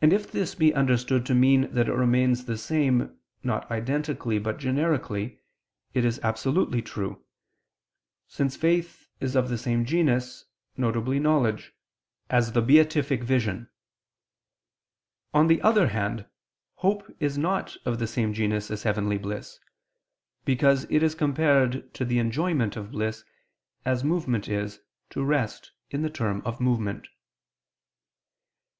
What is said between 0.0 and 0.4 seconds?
And if